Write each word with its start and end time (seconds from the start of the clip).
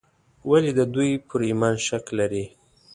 ولې 0.49 0.71
د 0.79 0.81
دوی 0.93 1.11
پر 1.27 1.39
ایمان 1.49 1.75
شک 1.87 2.05
لري. 2.19 2.45